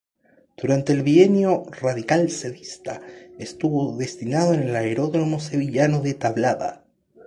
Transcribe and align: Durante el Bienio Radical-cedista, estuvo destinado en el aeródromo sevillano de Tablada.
Durante 0.57 0.93
el 0.93 1.03
Bienio 1.03 1.61
Radical-cedista, 1.79 3.01
estuvo 3.37 3.95
destinado 3.97 4.55
en 4.55 4.63
el 4.63 4.75
aeródromo 4.75 5.39
sevillano 5.39 6.01
de 6.01 6.15
Tablada. 6.15 6.83